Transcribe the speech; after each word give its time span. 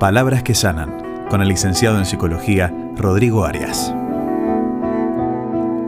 Palabras 0.00 0.42
que 0.42 0.54
sanan, 0.54 1.26
con 1.28 1.42
el 1.42 1.48
licenciado 1.48 1.98
en 1.98 2.06
psicología 2.06 2.72
Rodrigo 2.96 3.44
Arias. 3.44 3.94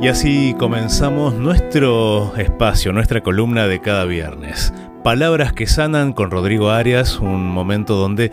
Y 0.03 0.09
así 0.09 0.55
comenzamos 0.59 1.33
nuestro 1.33 2.37
espacio, 2.37 2.93
nuestra 2.93 3.23
columna 3.23 3.67
de 3.67 3.81
cada 3.81 4.05
viernes. 4.05 4.75
Palabras 5.03 5.55
que 5.55 5.67
sanan 5.67 6.13
con 6.13 6.31
Rodrigo 6.31 6.69
Arias, 6.69 7.21
un 7.21 7.49
momento 7.49 7.95
donde 7.95 8.33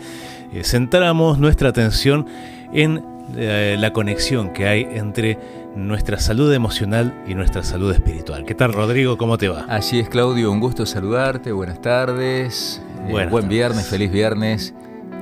eh, 0.52 0.64
centramos 0.64 1.38
nuestra 1.38 1.70
atención 1.70 2.26
en 2.74 3.02
eh, 3.38 3.76
la 3.78 3.94
conexión 3.94 4.52
que 4.52 4.68
hay 4.68 4.82
entre 4.82 5.38
nuestra 5.74 6.18
salud 6.18 6.52
emocional 6.52 7.24
y 7.26 7.34
nuestra 7.34 7.62
salud 7.62 7.90
espiritual. 7.90 8.44
¿Qué 8.44 8.54
tal, 8.54 8.74
Rodrigo? 8.74 9.16
¿Cómo 9.16 9.38
te 9.38 9.48
va? 9.48 9.64
Así 9.66 9.98
es, 9.98 10.10
Claudio, 10.10 10.52
un 10.52 10.60
gusto 10.60 10.84
saludarte. 10.84 11.52
Buenas 11.52 11.80
tardes. 11.80 12.82
Eh, 13.08 13.26
buen 13.30 13.48
viernes, 13.48 13.86
feliz 13.86 14.12
viernes. 14.12 14.74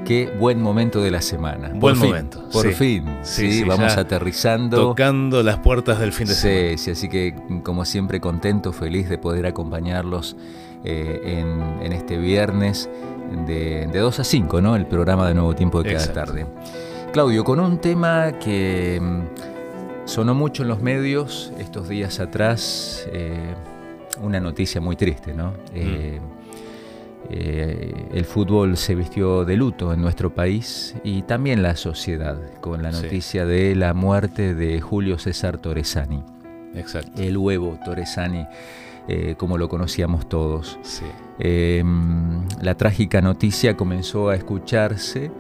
Qué 0.08 0.26
buen 0.26 0.62
momento 0.62 1.02
de 1.02 1.10
la 1.10 1.20
semana. 1.20 1.70
Buen 1.74 1.98
momento. 1.98 2.42
Por 2.50 2.72
fin. 2.72 3.04
Sí, 3.24 3.62
vamos 3.62 3.94
aterrizando. 3.94 4.78
Tocando 4.78 5.42
las 5.42 5.58
puertas 5.58 6.00
del 6.00 6.14
fin 6.14 6.26
de 6.26 6.32
semana. 6.32 6.78
Sí, 6.78 6.92
así 6.92 7.10
que 7.10 7.34
como 7.62 7.84
siempre 7.84 8.18
contento, 8.18 8.72
feliz 8.72 9.10
de 9.10 9.18
poder 9.18 9.44
acompañarlos 9.44 10.34
eh, 10.82 11.44
en, 11.82 11.92
este 11.92 12.16
viernes 12.16 12.88
de, 13.46 13.86
2 13.92 14.20
a 14.20 14.24
5, 14.24 14.62
¿no? 14.62 14.76
El 14.76 14.86
programa 14.86 15.28
de 15.28 15.34
Nuevo 15.34 15.54
Tiempo 15.54 15.82
de 15.82 15.92
cada 15.92 16.10
tarde. 16.10 16.46
Claudio, 17.12 17.45
con 17.45 17.60
un 17.60 17.76
tema 17.76 18.32
que 18.38 18.98
mm, 19.02 20.06
sonó 20.06 20.32
mucho 20.32 20.62
en 20.62 20.68
los 20.70 20.80
medios 20.80 21.52
estos 21.59 21.86
días 21.86 22.18
atrás, 22.18 23.06
eh, 23.12 23.52
una 24.22 24.40
noticia 24.40 24.80
muy 24.80 24.96
triste, 24.96 25.34
¿no? 25.34 25.48
Mm. 25.74 26.38
Eh, 27.30 28.09
el 28.13 28.24
fútbol 28.24 28.77
se 28.77 28.95
vistió 28.95 29.45
de 29.45 29.57
luto 29.57 29.93
en 29.93 30.01
nuestro 30.01 30.35
país 30.35 30.95
y 31.05 31.23
también 31.23 31.63
la 31.63 31.77
sociedad, 31.77 32.38
con 32.61 32.83
la 32.83 32.91
noticia 32.91 33.45
de 33.45 33.74
la 33.74 33.93
muerte 33.93 34.55
de 34.55 34.80
Julio 34.80 35.19
César 35.19 35.59
Torresani. 35.59 36.23
Exacto. 36.74 37.21
El 37.21 37.37
huevo 37.37 37.79
Torresani, 37.85 38.46
eh, 39.09 39.35
como 39.37 39.59
lo 39.59 39.69
conocíamos 39.69 40.29
todos. 40.29 40.79
Em, 41.39 42.46
la 42.63 42.77
trágica 42.77 43.21
noticia 43.21 43.77
comenzó 43.77 44.30
a 44.30 44.37
escucharse 44.37 45.30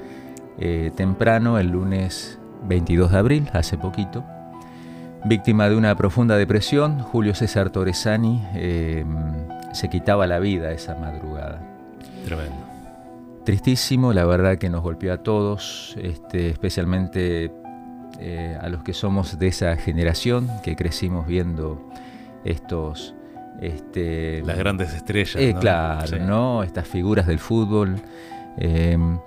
eh, 0.58 0.90
temprano 0.94 1.58
el 1.58 1.68
lunes 1.68 2.38
22 2.64 3.12
de 3.12 3.18
abril, 3.18 3.50
hace 3.52 3.78
poquito. 3.78 4.24
Víctima 5.24 5.68
de 5.68 5.76
una 5.76 5.96
profunda 5.96 6.36
depresión, 6.36 7.00
Julio 7.00 7.34
César 7.34 7.70
Torresani 7.70 8.42
em, 8.54 9.06
se 9.72 9.88
quitaba 9.88 10.26
la 10.26 10.38
vida 10.38 10.72
esa 10.72 10.94
madrugada. 10.94 11.60
Tremendo. 12.24 12.56
Tristísimo, 13.44 14.12
la 14.12 14.26
verdad 14.26 14.58
que 14.58 14.68
nos 14.68 14.82
golpeó 14.82 15.12
a 15.12 15.18
todos, 15.18 15.96
este, 16.02 16.50
especialmente 16.50 17.50
eh, 18.20 18.58
a 18.60 18.68
los 18.68 18.82
que 18.82 18.92
somos 18.92 19.38
de 19.38 19.48
esa 19.48 19.76
generación, 19.76 20.50
que 20.62 20.76
crecimos 20.76 21.26
viendo 21.26 21.90
estos... 22.44 23.14
Este, 23.60 24.42
Las 24.44 24.58
grandes 24.58 24.94
estrellas. 24.94 25.36
Eh, 25.36 25.56
claro, 25.58 26.18
¿no? 26.18 26.62
Estas 26.62 26.86
figuras 26.86 27.26
del 27.26 27.38
fútbol. 27.38 27.96
Em, 28.56 29.18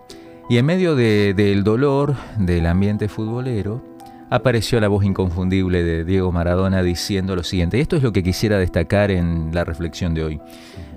y 0.50 0.58
en 0.58 0.66
medio 0.66 0.96
del 0.96 1.64
dolor 1.64 2.16
del 2.38 2.66
ambiente 2.66 3.08
futbolero, 3.08 3.84
apareció 4.32 4.80
la 4.80 4.88
voz 4.88 5.04
inconfundible 5.04 5.84
de 5.84 6.06
Diego 6.06 6.32
Maradona 6.32 6.82
diciendo 6.82 7.36
lo 7.36 7.44
siguiente. 7.44 7.78
Y 7.78 7.82
esto 7.82 7.98
es 7.98 8.02
lo 8.02 8.14
que 8.14 8.24
quisiera 8.24 8.58
destacar 8.58 9.12
en 9.12 9.54
la 9.54 9.66
reflexión 9.66 10.14
de 10.14 10.24
hoy. 10.24 10.42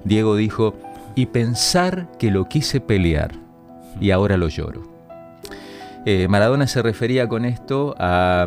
Diego 0.05 0.37
dijo, 0.37 0.75
y 1.17 1.27
pensar 1.27 2.09
que 2.19 2.31
lo 2.31 2.49
quise 2.49 2.81
pelear 2.81 3.33
y 4.01 4.13
ahora 4.13 4.37
lo 4.37 4.49
lloro. 4.49 4.83
Eh, 6.07 6.29
Maradona 6.29 6.69
se 6.69 6.81
refería 6.81 7.29
con 7.29 7.45
esto 7.45 7.97
a, 7.99 8.47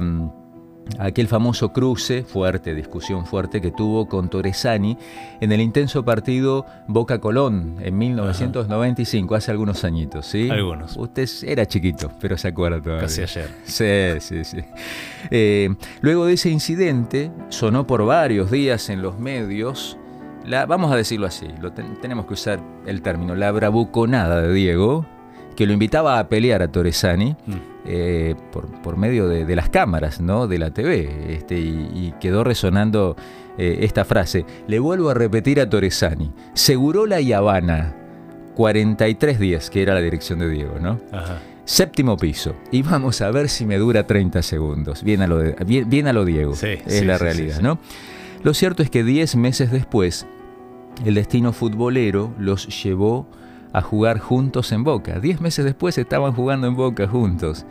aquel 0.99 1.27
famoso 1.27 1.73
cruce 1.73 2.23
fuerte, 2.23 2.73
discusión 2.73 3.25
fuerte 3.25 3.61
que 3.61 3.71
tuvo 3.71 4.07
con 4.07 4.29
Torresani 4.29 4.97
en 5.39 5.51
el 5.51 5.61
intenso 5.61 6.03
partido 6.03 6.65
Boca 6.87 7.19
Colón 7.19 7.77
en 7.81 7.97
1995, 7.97 9.35
hace 9.35 9.51
algunos 9.51 9.83
añitos, 9.83 10.25
¿sí? 10.25 10.49
Algunos. 10.49 10.97
Usted 10.97 11.27
era 11.43 11.65
chiquito, 11.65 12.11
pero 12.19 12.37
se 12.37 12.49
acuerda 12.49 12.81
todavía. 12.81 13.03
Casi 13.03 13.21
ayer. 13.21 13.49
Sí, 13.65 14.19
sí, 14.19 14.43
sí. 14.43 14.63
Eh, 15.31 15.75
luego 16.01 16.25
de 16.25 16.33
ese 16.33 16.49
incidente, 16.49 17.31
sonó 17.49 17.87
por 17.87 18.05
varios 18.05 18.51
días 18.51 18.89
en 18.89 19.01
los 19.01 19.19
medios 19.19 19.97
vamos 20.67 20.91
a 20.91 20.95
decirlo 20.95 21.27
así, 21.27 21.47
lo 21.61 21.71
tenemos 21.71 22.25
que 22.25 22.33
usar 22.33 22.59
el 22.85 23.01
término, 23.01 23.35
la 23.35 23.51
bravuconada 23.51 24.41
de 24.41 24.53
Diego, 24.53 25.05
que 25.55 25.65
lo 25.65 25.73
invitaba 25.73 26.19
a 26.19 26.29
pelear 26.29 26.61
a 26.61 26.71
Torresani 26.71 27.35
mm. 27.45 27.76
Eh, 27.87 28.35
por, 28.51 28.97
medio 28.97 29.27
de, 29.27 29.55
las 29.55 29.69
cámaras 29.69 30.19
¿no? 30.19 30.47
de 30.47 30.59
la 30.59 30.71
TV, 30.71 31.35
este, 31.35 31.57
y, 31.57 32.13
quedó 32.19 32.43
resonando 32.43 33.15
eh, 33.57 33.79
esta 33.81 34.03
frase. 34.03 34.45
Le 34.67 34.79
vuelvo 34.79 35.09
a 35.09 35.13
repetir 35.13 35.61
a 35.61 35.69
Torresani, 35.69 36.31
Segurola 36.53 37.21
y 37.21 37.31
Habana, 37.31 37.95
43 38.55 39.39
días, 39.39 39.69
que 39.69 39.81
era 39.81 39.93
la 39.93 40.01
dirección 40.01 40.39
de 40.39 40.49
Diego, 40.49 40.79
¿no? 40.81 40.99
Séptimo 41.63 42.17
piso. 42.17 42.55
Y 42.71 42.81
vamos 42.81 43.21
a 43.21 43.31
ver 43.31 43.49
si 43.49 43.65
me 43.65 43.77
dura 43.77 44.05
30 44.05 44.41
segundos. 44.41 45.03
Bien 45.03 45.21
a 45.21 45.27
lo, 45.27 45.41
bien, 45.65 46.07
a 46.07 46.13
lo 46.13 46.25
Diego. 46.25 46.53
es 46.61 47.05
la 47.05 47.17
realidad, 47.17 47.61
¿no? 47.61 47.79
Lo 48.43 48.53
cierto 48.53 48.83
es 48.83 48.89
que 48.89 49.03
10 49.03 49.35
meses 49.35 49.71
después, 49.71 50.25
el 51.05 51.15
destino 51.15 51.53
futbolero 51.53 52.33
los 52.37 52.83
llevó 52.83 53.27
a 53.73 53.81
jugar 53.81 54.19
juntos 54.19 54.72
en 54.72 54.83
Boca. 54.83 55.19
Diez 55.19 55.41
meses 55.41 55.66
después 55.66 55.97
estaban 55.97 56.33
jugando 56.33 56.67
en 56.67 56.75
Boca 56.75 57.07
juntos. 57.07 57.66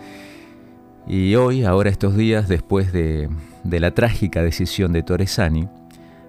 Y 1.06 1.36
hoy, 1.36 1.64
ahora 1.64 1.90
estos 1.90 2.16
días, 2.16 2.48
después 2.48 2.92
de, 2.92 3.28
la 3.64 3.92
trágica 3.92 4.42
decisión 4.42 4.92
de 4.92 5.02
Torresani, 5.02 5.68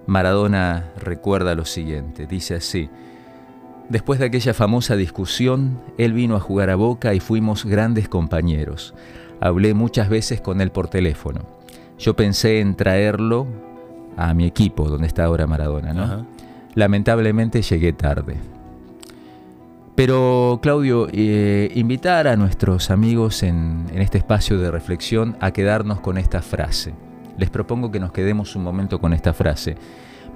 Maradona 0.06 0.90
recuerda 0.96 1.54
lo 1.54 1.64
siguiente. 1.64 2.26
Dice 2.26 2.54
así, 2.54 2.88
después 3.88 4.20
de 4.20 4.26
aquella 4.26 4.54
famosa 4.54 4.94
discusión, 4.96 5.80
él 5.98 6.12
vino 6.12 6.36
a 6.36 6.40
jugar 6.40 6.70
a 6.70 6.76
Boca 6.76 7.12
y 7.14 7.20
fuimos 7.20 7.64
grandes 7.64 8.08
compañeros. 8.08 8.94
Hablé 9.40 9.74
muchas 9.74 10.08
veces 10.08 10.40
con 10.40 10.60
él 10.60 10.70
por 10.70 10.88
teléfono. 10.88 11.40
Yo 11.98 12.14
pensé 12.14 12.60
en 12.60 12.76
traerlo 12.76 13.48
a 14.16 14.32
mi 14.34 14.46
equipo, 14.46 14.88
donde 14.88 15.08
está 15.08 15.24
ahora 15.24 15.46
Maradona, 15.46 15.92
¿no? 15.92 16.26
Lamentablemente 16.74 17.62
llegué 17.62 17.92
tarde. 17.92 18.36
Pero 19.98 20.60
Claudio, 20.62 21.08
eh, 21.10 21.72
invitar 21.74 22.28
a 22.28 22.36
nuestros 22.36 22.92
amigos 22.92 23.42
en, 23.42 23.86
este 23.96 24.18
espacio 24.18 24.56
de 24.56 24.70
reflexión 24.70 25.36
a 25.40 25.50
quedarnos 25.50 25.98
con 25.98 26.18
esta 26.18 26.40
frase. 26.40 26.94
Les 27.36 27.50
propongo 27.50 27.90
que 27.90 27.98
nos 27.98 28.12
quedemos 28.12 28.54
un 28.54 28.62
momento 28.62 29.00
con 29.00 29.12
esta 29.12 29.32
frase. 29.32 29.74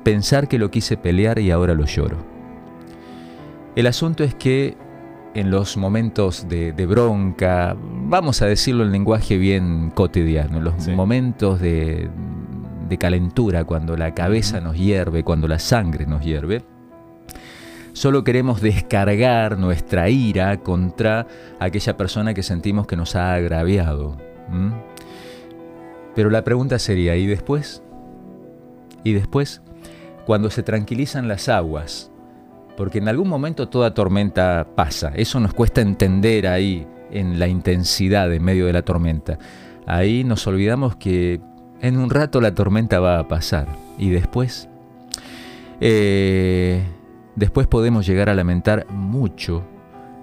Pensar 0.03 0.49
que 0.49 0.59
lo 0.59 0.73
quise 0.73 0.97
pelear 0.97 1.39
y 1.39 1.53
ahora 1.53 1.75
lo 1.75 1.85
lloro. 1.85 2.17
El 3.77 3.87
asunto 3.87 4.25
es 4.25 4.35
que 4.35 4.77
en 5.33 5.53
los 5.53 5.77
momentos 5.77 6.49
de, 6.49 6.73
bronca, 6.85 7.77
vamos 7.79 8.43
a 8.43 8.47
decirlo 8.47 8.83
en 8.83 8.91
lenguaje 8.91 9.37
bien 9.37 9.93
cotidiano, 9.95 10.59
en 10.59 10.65
los 10.65 10.89
momentos 10.89 11.61
de, 11.61 12.11
de 12.89 12.99
calentura, 12.99 13.63
cuando 13.63 13.97
la 13.97 14.13
cabeza 14.13 14.61
nos 14.61 14.77
hierve, 14.77 15.23
cuando 15.23 15.47
la 15.47 15.61
sangre 15.61 16.05
nos 16.05 16.25
hierve, 16.25 16.65
solo 17.93 18.25
queremos 18.25 18.61
descargar 18.61 19.59
nuestra 19.59 20.09
ira 20.09 20.59
contra 20.59 21.27
aquella 21.59 21.97
persona 21.97 22.35
que 22.35 22.43
sentimos 22.43 22.87
que 22.87 22.97
nos 22.97 23.17
ha 23.17 23.35
agraviado. 23.35 24.17
Pero 26.15 26.31
la 26.31 26.45
pregunta 26.45 26.79
sería, 26.79 27.17
¿y 27.17 27.27
después? 27.27 27.83
¿Y 29.05 29.13
después? 29.13 29.63
Cuando 30.27 30.51
se 30.51 30.63
tranquilizan 30.63 31.29
las 31.29 31.49
aguas, 31.49 32.11
porque 32.77 32.99
en 32.99 33.09
algún 33.09 33.29
momento 33.29 33.69
toda 33.69 33.95
tormenta 33.95 34.67
pasa, 34.75 35.13
eso 35.15 35.41
nos 35.41 35.53
cuesta 35.55 35.81
entender 35.81 36.47
ahí 36.47 36.87
en 37.11 37.39
la 37.39 37.49
intensidad 37.49 38.33
en 38.33 38.43
medio 38.43 38.67
de 38.67 38.73
la 38.73 38.83
tormenta. 38.83 39.39
Ahí 39.87 40.25
nos 40.25 40.47
olvidamos 40.47 40.97
que 40.97 41.41
en 41.81 41.99
un 41.99 42.11
rato 42.11 42.41
la 42.41 42.55
tormenta 42.55 43.01
va 43.01 43.19
a 43.19 43.29
pasar. 43.29 43.67
Y 43.99 44.11
después, 44.11 44.69
eh, 45.81 46.83
después 47.37 47.67
podemos 47.67 48.07
llegar 48.07 48.29
a 48.29 48.35
lamentar 48.35 48.87
mucho 48.91 49.65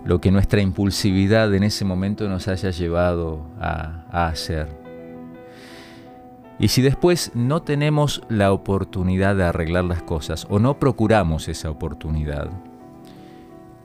lo 0.06 0.22
que 0.22 0.32
nuestra 0.32 0.62
impulsividad 0.62 1.54
en 1.54 1.64
ese 1.64 1.86
momento 1.86 2.28
nos 2.30 2.48
haya 2.48 2.72
llevado 2.72 3.46
a, 3.60 4.06
a 4.12 4.28
hacer. 4.28 4.68
Y 6.58 6.70
si 6.70 6.82
después 6.82 7.32
no 7.36 7.62
tenemos 7.62 8.22
la 8.30 8.52
oportunidad 8.52 9.36
de 9.36 9.44
arreglar 9.44 9.86
las 9.86 10.02
cosas 10.02 10.46
o 10.50 10.60
no 10.60 10.80
procuramos 10.80 11.48
esa 11.48 11.70
oportunidad, 11.70 12.50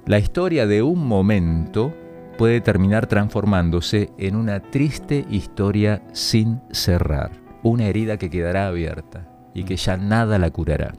la 0.06 0.18
historia 0.18 0.66
de 0.66 0.82
un 0.82 1.06
momento 1.06 1.94
puede 2.36 2.60
terminar 2.60 3.06
transformándose 3.06 4.10
en 4.18 4.36
una 4.36 4.60
triste 4.60 5.24
historia 5.30 6.02
sin 6.12 6.60
cerrar 6.72 7.44
una 7.64 7.86
herida 7.86 8.18
que 8.18 8.30
quedará 8.30 8.68
abierta 8.68 9.26
y 9.54 9.64
que 9.64 9.76
ya 9.76 9.96
nada 9.96 10.38
la 10.38 10.50
curará. 10.50 10.94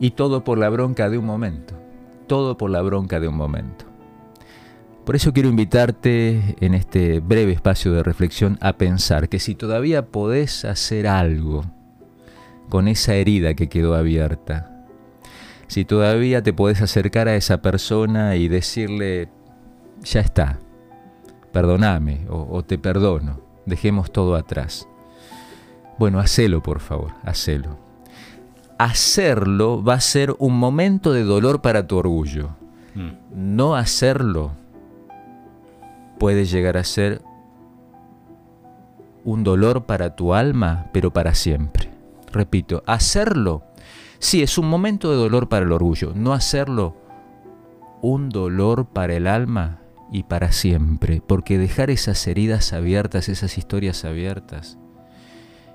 Y 0.00 0.10
todo 0.12 0.44
por 0.44 0.58
la 0.58 0.68
bronca 0.68 1.08
de 1.08 1.18
un 1.18 1.26
momento, 1.26 1.74
todo 2.26 2.56
por 2.56 2.70
la 2.70 2.82
bronca 2.82 3.20
de 3.20 3.28
un 3.28 3.36
momento. 3.36 3.84
Por 5.04 5.16
eso 5.16 5.34
quiero 5.34 5.50
invitarte 5.50 6.56
en 6.60 6.72
este 6.72 7.20
breve 7.20 7.52
espacio 7.52 7.92
de 7.92 8.02
reflexión 8.02 8.56
a 8.62 8.78
pensar 8.78 9.28
que 9.28 9.38
si 9.38 9.54
todavía 9.54 10.06
podés 10.06 10.64
hacer 10.64 11.06
algo 11.06 11.64
con 12.70 12.88
esa 12.88 13.14
herida 13.14 13.52
que 13.52 13.68
quedó 13.68 13.94
abierta, 13.94 14.86
si 15.66 15.84
todavía 15.84 16.42
te 16.42 16.54
podés 16.54 16.80
acercar 16.80 17.28
a 17.28 17.36
esa 17.36 17.60
persona 17.60 18.36
y 18.36 18.48
decirle, 18.48 19.28
ya 20.02 20.20
está, 20.20 20.58
perdoname 21.52 22.26
o, 22.30 22.62
te 22.64 22.78
perdono, 22.78 23.40
dejemos 23.66 24.10
todo 24.10 24.36
atrás. 24.36 24.88
Bueno, 25.98 26.18
hacelo 26.18 26.62
por 26.62 26.80
favor, 26.80 27.12
hacelo. 27.24 27.83
Hacerlo 28.78 29.82
va 29.82 29.94
a 29.94 30.00
ser 30.00 30.34
un 30.38 30.58
momento 30.58 31.12
de 31.12 31.22
dolor 31.22 31.60
para 31.60 31.86
tu 31.86 31.96
orgullo. 31.96 32.50
Mm. 32.94 33.10
No 33.34 33.76
hacerlo 33.76 34.52
puede 36.18 36.44
llegar 36.44 36.76
a 36.76 36.84
ser 36.84 37.22
un 39.24 39.42
dolor 39.42 39.84
para 39.84 40.16
tu 40.16 40.34
alma, 40.34 40.86
pero 40.92 41.12
para 41.12 41.34
siempre. 41.34 41.90
Repito, 42.32 42.82
hacerlo, 42.86 43.62
sí, 44.18 44.42
es 44.42 44.58
un 44.58 44.68
momento 44.68 45.10
de 45.10 45.16
dolor 45.16 45.48
para 45.48 45.64
el 45.64 45.72
orgullo. 45.72 46.12
No 46.14 46.32
hacerlo, 46.32 46.96
un 48.02 48.28
dolor 48.28 48.86
para 48.86 49.14
el 49.14 49.26
alma 49.26 49.80
y 50.12 50.24
para 50.24 50.52
siempre. 50.52 51.22
Porque 51.26 51.58
dejar 51.58 51.90
esas 51.90 52.26
heridas 52.26 52.72
abiertas, 52.72 53.28
esas 53.28 53.56
historias 53.56 54.04
abiertas, 54.04 54.78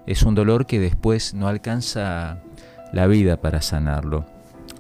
es 0.06 0.24
un 0.24 0.36
dolor 0.36 0.66
que 0.66 0.80
después 0.80 1.34
no 1.34 1.48
alcanza 1.48 2.42
la 2.91 3.07
vida 3.07 3.38
para 3.38 3.62
sanarlo. 3.62 4.25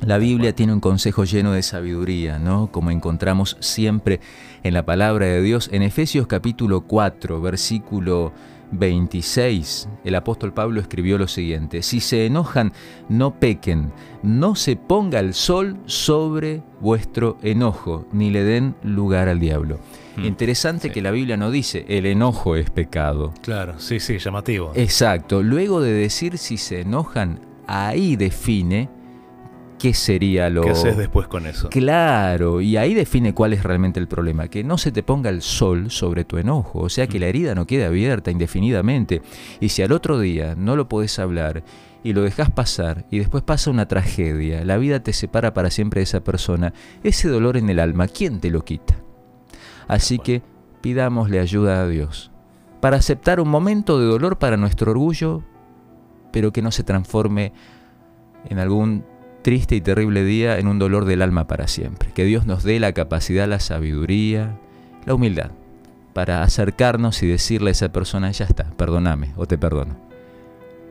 La 0.01 0.17
Biblia 0.17 0.55
tiene 0.55 0.71
un 0.71 0.79
consejo 0.79 1.25
lleno 1.25 1.51
de 1.51 1.61
sabiduría, 1.61 2.39
¿no? 2.39 2.71
Como 2.71 2.89
encontramos 2.89 3.57
siempre 3.59 4.21
en 4.63 4.73
la 4.73 4.85
palabra 4.85 5.25
de 5.25 5.41
Dios. 5.41 5.69
En 5.73 5.81
Efesios 5.81 6.25
capítulo 6.25 6.81
4, 6.81 7.41
versículo 7.41 8.31
26, 8.71 9.89
el 10.03 10.15
apóstol 10.15 10.53
Pablo 10.53 10.79
escribió 10.79 11.17
lo 11.17 11.27
siguiente, 11.27 11.81
si 11.81 11.99
se 11.99 12.25
enojan, 12.25 12.71
no 13.09 13.39
pequen, 13.39 13.91
no 14.23 14.55
se 14.55 14.75
ponga 14.75 15.19
el 15.19 15.33
sol 15.33 15.77
sobre 15.85 16.61
vuestro 16.79 17.37
enojo, 17.41 18.05
ni 18.11 18.29
le 18.29 18.43
den 18.43 18.75
lugar 18.83 19.27
al 19.27 19.39
diablo. 19.39 19.79
Hmm, 20.15 20.25
Interesante 20.25 20.91
que 20.91 21.01
la 21.01 21.11
Biblia 21.11 21.35
no 21.35 21.51
dice 21.51 21.85
el 21.89 22.05
enojo 22.05 22.55
es 22.55 22.69
pecado. 22.69 23.33
Claro, 23.41 23.79
sí, 23.79 23.99
sí, 23.99 24.17
llamativo. 24.17 24.71
Exacto, 24.75 25.41
luego 25.41 25.81
de 25.81 25.93
decir 25.93 26.37
si 26.37 26.57
se 26.57 26.81
enojan, 26.81 27.48
ahí 27.69 28.15
define 28.15 28.89
qué 29.77 29.93
sería 29.93 30.49
lo... 30.49 30.61
¿Qué 30.61 30.71
haces 30.71 30.97
después 30.97 31.27
con 31.27 31.45
eso? 31.45 31.69
Claro, 31.69 32.61
y 32.61 32.77
ahí 32.77 32.93
define 32.93 33.33
cuál 33.33 33.53
es 33.53 33.63
realmente 33.63 33.99
el 33.99 34.07
problema, 34.07 34.47
que 34.47 34.63
no 34.63 34.77
se 34.77 34.91
te 34.91 35.03
ponga 35.03 35.29
el 35.29 35.41
sol 35.41 35.89
sobre 35.89 36.25
tu 36.25 36.37
enojo, 36.37 36.79
o 36.79 36.89
sea 36.89 37.07
que 37.07 37.17
mm. 37.17 37.21
la 37.21 37.27
herida 37.27 37.55
no 37.55 37.65
quede 37.65 37.85
abierta 37.85 38.31
indefinidamente, 38.31 39.21
y 39.59 39.69
si 39.69 39.81
al 39.81 39.91
otro 39.91 40.19
día 40.19 40.55
no 40.55 40.75
lo 40.75 40.89
podés 40.89 41.17
hablar 41.19 41.63
y 42.03 42.13
lo 42.13 42.21
dejas 42.21 42.49
pasar 42.49 43.05
y 43.11 43.19
después 43.19 43.43
pasa 43.43 43.71
una 43.71 43.87
tragedia, 43.87 44.65
la 44.65 44.77
vida 44.77 45.01
te 45.01 45.13
separa 45.13 45.53
para 45.53 45.69
siempre 45.69 45.99
de 45.99 46.03
esa 46.03 46.23
persona, 46.23 46.73
ese 47.03 47.29
dolor 47.29 47.57
en 47.57 47.69
el 47.69 47.79
alma, 47.79 48.07
¿quién 48.07 48.39
te 48.39 48.49
lo 48.51 48.63
quita? 48.65 48.97
Así 49.87 50.19
que 50.19 50.41
pidámosle 50.81 51.39
ayuda 51.39 51.81
a 51.81 51.87
Dios 51.87 52.31
para 52.79 52.97
aceptar 52.97 53.39
un 53.39 53.49
momento 53.49 53.99
de 53.99 54.05
dolor 54.05 54.37
para 54.37 54.57
nuestro 54.57 54.91
orgullo, 54.91 55.43
pero 56.31 56.51
que 56.51 56.61
no 56.61 56.71
se 56.71 56.83
transforme 56.83 57.53
en 58.49 58.59
algún 58.59 59.05
triste 59.41 59.75
y 59.75 59.81
terrible 59.81 60.23
día 60.23 60.59
en 60.59 60.67
un 60.67 60.79
dolor 60.79 61.05
del 61.05 61.21
alma 61.21 61.47
para 61.47 61.67
siempre. 61.67 62.11
Que 62.13 62.25
Dios 62.25 62.45
nos 62.45 62.63
dé 62.63 62.79
la 62.79 62.93
capacidad, 62.93 63.47
la 63.47 63.59
sabiduría, 63.59 64.57
la 65.05 65.13
humildad 65.13 65.51
para 66.13 66.43
acercarnos 66.43 67.23
y 67.23 67.27
decirle 67.27 67.69
a 67.69 67.71
esa 67.71 67.93
persona, 67.93 68.31
ya 68.31 68.45
está, 68.45 68.65
perdóname 68.71 69.31
o 69.37 69.45
te 69.45 69.57
perdono. 69.57 69.95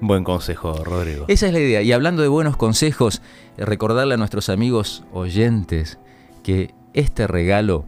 Buen 0.01 0.23
consejo, 0.23 0.85
Rodrigo. 0.85 1.25
Esa 1.29 1.49
es 1.49 1.53
la 1.53 1.59
idea. 1.59 1.83
Y 1.83 1.93
hablando 1.93 2.23
de 2.23 2.29
buenos 2.29 2.57
consejos, 2.57 3.21
recordarle 3.57 4.15
a 4.15 4.17
nuestros 4.17 4.49
amigos 4.49 5.05
oyentes 5.13 5.99
que 6.43 6.73
este 6.95 7.27
regalo 7.27 7.85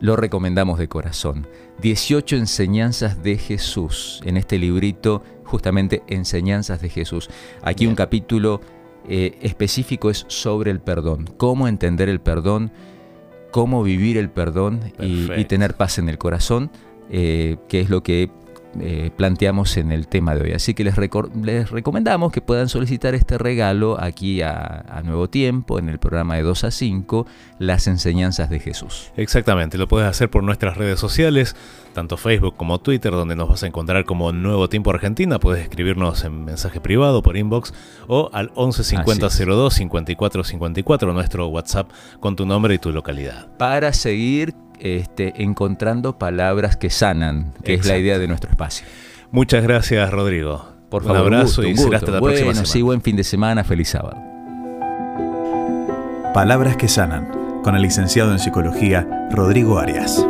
lo 0.00 0.16
recomendamos 0.16 0.78
de 0.78 0.88
corazón. 0.88 1.46
18 1.82 2.36
enseñanzas 2.36 3.22
de 3.22 3.38
Jesús. 3.38 4.20
En 4.24 4.36
este 4.36 4.58
librito, 4.58 5.22
justamente 5.44 6.02
enseñanzas 6.08 6.80
de 6.80 6.88
Jesús. 6.88 7.28
Aquí 7.62 7.86
un 7.86 7.94
capítulo 7.94 8.60
eh, 9.08 9.38
específico 9.42 10.10
es 10.10 10.24
sobre 10.28 10.70
el 10.70 10.80
perdón, 10.80 11.28
cómo 11.36 11.68
entender 11.68 12.08
el 12.08 12.20
perdón, 12.20 12.72
cómo 13.50 13.82
vivir 13.82 14.16
el 14.16 14.30
perdón 14.30 14.92
y, 14.98 15.44
tener 15.46 15.74
paz 15.74 15.98
en 15.98 16.08
el 16.08 16.18
corazón, 16.18 16.70
eh, 17.10 17.56
que 17.68 17.80
es 17.80 17.90
lo 17.90 18.02
que 18.02 18.30
eh, 18.78 19.10
planteamos 19.16 19.76
en 19.76 19.90
el 19.90 20.06
tema 20.06 20.34
de 20.34 20.42
hoy. 20.42 20.52
Así 20.52 20.74
que 20.74 20.84
les, 20.84 20.94
les 21.42 21.70
recomendamos 21.70 22.30
que 22.30 22.40
puedan 22.40 22.68
solicitar 22.68 23.14
este 23.14 23.36
regalo 23.36 24.00
aquí 24.00 24.42
a, 24.42 25.02
Nuevo 25.04 25.28
Tiempo, 25.28 25.78
en 25.78 25.88
el 25.88 25.98
programa 25.98 26.36
de 26.36 26.42
2 26.42 26.64
a 26.64 26.70
5, 26.70 27.26
las 27.58 27.86
enseñanzas 27.88 28.48
de 28.48 28.60
Jesús. 28.60 29.10
Exactamente, 29.16 29.78
lo 29.78 29.88
puedes 29.88 30.08
hacer 30.08 30.30
por 30.30 30.44
nuestras 30.44 30.76
redes 30.76 31.00
sociales, 31.00 31.56
tanto 31.94 32.16
Facebook 32.16 32.54
como 32.56 32.78
Twitter, 32.78 33.10
donde 33.10 33.34
nos 33.34 33.48
vas 33.48 33.62
a 33.62 33.66
encontrar 33.66 34.04
como 34.04 34.30
Nuevo 34.32 34.68
Tiempo 34.68 34.90
Argentina. 34.90 35.40
Puedes 35.40 35.62
escribirnos 35.62 36.22
en 36.24 36.44
mensaje 36.44 36.80
privado 36.80 37.22
por 37.22 37.36
inbox 37.36 37.74
o 38.06 38.30
al 38.32 38.52
11 38.54 38.84
50 38.84 39.28
02 39.28 39.74
54 39.74 40.44
54, 40.44 41.12
nuestro 41.12 41.48
WhatsApp 41.48 41.90
con 42.20 42.36
tu 42.36 42.46
nombre 42.46 42.74
y 42.74 42.78
tu 42.78 42.92
localidad. 42.92 43.48
Para 43.56 43.92
seguir 43.92 44.54
este, 44.80 45.42
encontrando 45.42 46.18
palabras 46.18 46.76
que 46.76 46.90
sanan, 46.90 47.52
que 47.64 47.74
es 47.74 47.86
la 47.86 47.98
idea 47.98 48.18
de 48.18 48.28
nuestro 48.28 48.50
espacio. 48.50 48.86
Muchas 49.30 49.62
gracias, 49.62 50.10
Rodrigo. 50.10 50.68
Por 50.88 51.04
favor, 51.04 51.28
un 51.28 51.34
abrazo 51.34 51.62
y 51.62 51.76
será 51.76 51.98
hasta 51.98 52.10
la 52.10 52.20
próxima 52.20 52.52
semana. 52.52 52.66
Sí, 52.66 52.82
buen 52.82 53.00
fin 53.00 53.16
de 53.16 53.24
semana, 53.24 53.62
feliz 53.62 53.90
sábado. 53.90 54.16
Palabras 56.34 56.76
que 56.76 56.88
sanan, 56.88 57.28
con 57.62 57.76
el 57.76 57.82
licenciado 57.82 58.32
en 58.32 58.38
psicología 58.38 59.28
Rodrigo 59.30 59.78
Arias. 59.78 60.26